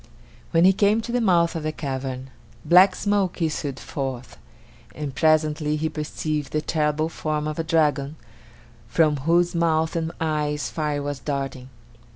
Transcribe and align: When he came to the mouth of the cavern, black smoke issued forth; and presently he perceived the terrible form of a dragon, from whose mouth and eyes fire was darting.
When 0.49 0.65
he 0.65 0.73
came 0.73 0.99
to 1.01 1.11
the 1.11 1.21
mouth 1.21 1.55
of 1.55 1.61
the 1.61 1.71
cavern, 1.71 2.31
black 2.65 2.95
smoke 2.95 3.39
issued 3.39 3.79
forth; 3.79 4.39
and 4.95 5.13
presently 5.13 5.75
he 5.75 5.89
perceived 5.89 6.53
the 6.53 6.59
terrible 6.61 7.07
form 7.07 7.47
of 7.47 7.59
a 7.59 7.63
dragon, 7.63 8.15
from 8.87 9.17
whose 9.17 9.53
mouth 9.53 9.95
and 9.95 10.11
eyes 10.19 10.71
fire 10.71 11.03
was 11.03 11.19
darting. 11.19 11.69